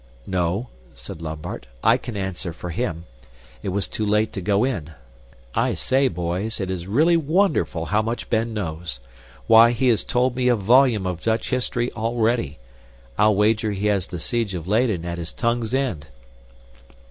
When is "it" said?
3.61-3.69, 6.59-6.71